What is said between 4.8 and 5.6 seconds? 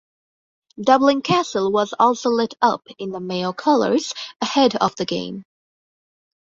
the game.